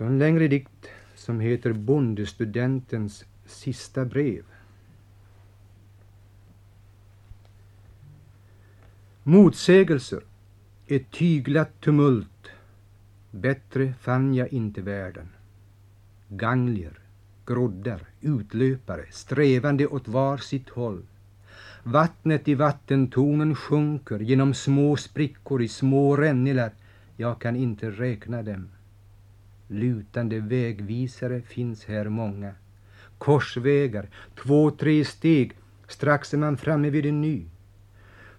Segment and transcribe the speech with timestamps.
[0.00, 4.44] Så en längre dikt som heter Bondestudentens sista brev.
[9.22, 10.20] Motsägelser,
[10.86, 12.48] ett tyglat tumult,
[13.30, 15.28] bättre fann jag inte världen.
[16.28, 16.98] Ganglier,
[17.46, 21.02] groddar, utlöpare, strävande åt var sitt håll.
[21.82, 26.72] Vattnet i vattentornen sjunker genom små sprickor i små rännilar,
[27.16, 28.68] jag kan inte räkna dem.
[29.72, 32.52] Lutande vägvisare finns här många.
[33.18, 35.52] Korsvägar, två, tre steg,
[35.88, 37.44] strax är man framme vid en ny.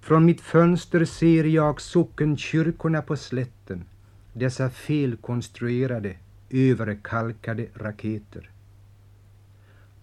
[0.00, 3.84] Från mitt fönster ser jag sockenkyrkorna på slätten,
[4.32, 6.14] dessa felkonstruerade,
[6.50, 8.50] överkalkade raketer.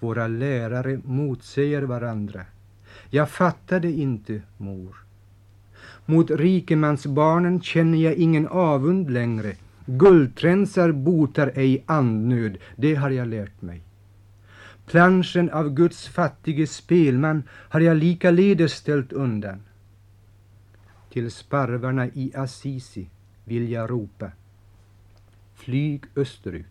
[0.00, 2.46] Våra lärare motsäger varandra.
[3.10, 4.96] Jag fattade inte, mor.
[6.06, 9.56] Mot rikemansbarnen känner jag ingen avund längre.
[9.86, 13.82] Guldtränsar botar ej andnöd, det har jag lärt mig.
[14.86, 19.62] Planschen av Guds fattige spelman har jag likaledes ställt undan.
[21.10, 23.10] Till sparvarna i Assisi
[23.44, 24.30] vill jag ropa.
[25.54, 26.66] Flyg österut.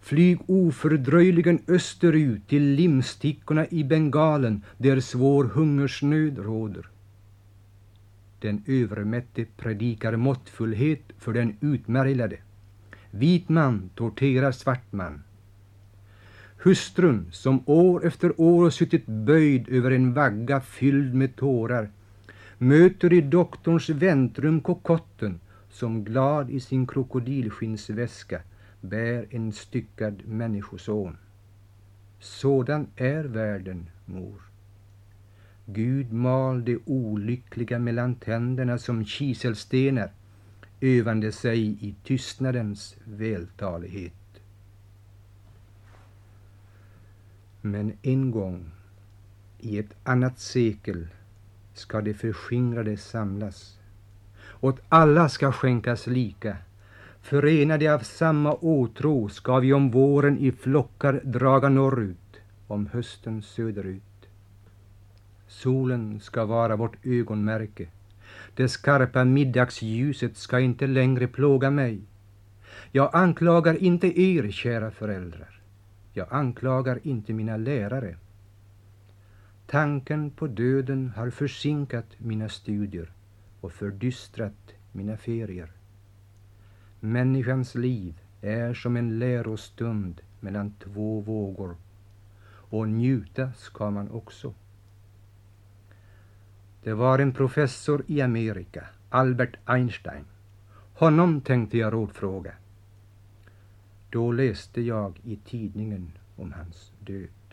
[0.00, 6.88] Flyg ofördröjligen österut till limstickorna i Bengalen där svår hungersnöd råder.
[8.44, 12.36] Den övermätte predikar måttfullhet för den utmärglade.
[13.10, 15.22] Vit man torterar svart man.
[16.56, 21.90] Hustrun som år efter år suttit böjd över en vagga fylld med tårar
[22.58, 28.40] möter i doktorns väntrum kokotten som glad i sin krokodilskinnsväska
[28.80, 31.16] bär en styckad människoson.
[32.20, 34.53] Sådan är världen, mor.
[35.66, 40.10] Gud mal de olyckliga mellan tänderna som kiselstenar,
[40.80, 44.12] övande sig i tystnadens vältalighet.
[47.60, 48.70] Men en gång,
[49.58, 51.06] i ett annat sekel,
[51.74, 53.78] ska de förskingrade samlas.
[54.60, 56.56] Åt alla ska skänkas lika.
[57.22, 62.36] Förenade av samma åtrå ska vi om våren i flockar draga norrut,
[62.66, 64.13] om hösten söderut.
[65.54, 67.86] Solen ska vara vårt ögonmärke.
[68.54, 72.00] Det skarpa middagsljuset ska inte längre plåga mig.
[72.92, 75.60] Jag anklagar inte er, kära föräldrar.
[76.12, 78.16] Jag anklagar inte mina lärare.
[79.66, 83.12] Tanken på döden har försinkat mina studier
[83.60, 85.72] och fördystrat mina ferier.
[87.00, 91.76] Människans liv är som en lärostund mellan två vågor
[92.70, 94.54] och njuta ska man också.
[96.84, 100.24] Det var en professor i Amerika, Albert Einstein.
[100.94, 102.52] Honom tänkte jag rådfråga.
[104.10, 107.43] Då läste jag i tidningen om hans död.